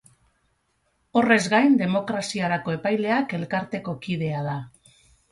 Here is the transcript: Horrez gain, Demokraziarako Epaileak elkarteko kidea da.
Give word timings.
Horrez 1.19 1.43
gain, 1.53 1.75
Demokraziarako 1.81 2.73
Epaileak 2.77 3.35
elkarteko 3.41 3.95
kidea 4.07 4.41
da. 4.49 4.57